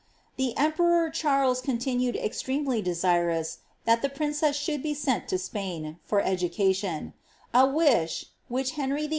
The 0.35 0.57
emperor 0.57 1.11
Charles 1.11 1.61
conthined 1.61 2.15
extremely 2.15 2.81
desirous 2.81 3.59
that 3.85 4.01
the 4.01 4.09
prinren 4.09 4.51
should 4.51 4.81
be 4.81 4.95
sent 4.95 5.27
to 5.27 5.37
Spain, 5.37 5.99
for 6.03 6.21
education; 6.21 7.13
a 7.53 7.67
wish 7.67 8.25
which 8.47 8.71
Henry 8.71 9.07
VHf. 9.09 9.09